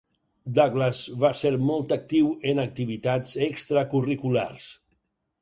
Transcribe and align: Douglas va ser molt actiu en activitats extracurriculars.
Douglas 0.59 1.01
va 1.23 1.29
ser 1.41 1.51
molt 1.65 1.93
actiu 1.97 2.31
en 2.53 2.63
activitats 2.65 3.37
extracurriculars. 3.51 4.69